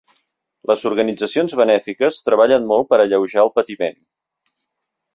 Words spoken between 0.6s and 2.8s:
Les organitzacions benèfiques treballen